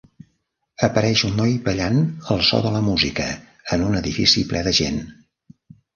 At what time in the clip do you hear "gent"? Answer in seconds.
4.79-4.99